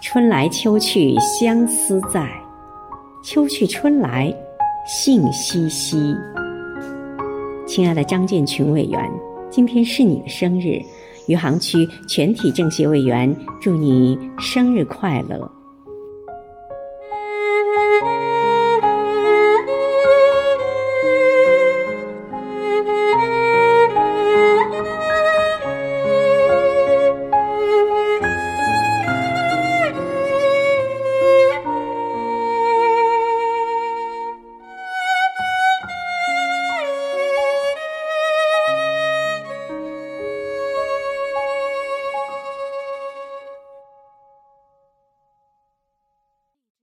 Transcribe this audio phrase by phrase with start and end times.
[0.00, 2.28] 春来秋去相思在，
[3.22, 4.34] 秋去春来
[4.86, 6.14] 信息稀。
[7.66, 9.00] 亲爱的张建群委员，
[9.50, 10.80] 今天是你的生日，
[11.26, 15.57] 余杭区全体政协委员祝你生日快乐。